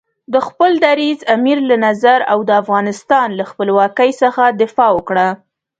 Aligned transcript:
د 0.33 0.35
خپل 0.47 0.71
دریځ، 0.85 1.19
امیر 1.35 1.57
له 1.69 1.77
نظر 1.87 2.19
او 2.31 2.39
د 2.49 2.51
افغانستان 2.61 3.27
له 3.39 3.43
خپلواکۍ 3.51 4.11
څخه 4.21 4.43
دفاع 4.61 4.91
وکړه. 4.97 5.27